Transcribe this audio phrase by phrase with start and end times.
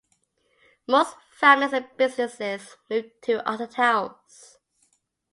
[0.87, 4.57] Most families and businesses moved to other towns.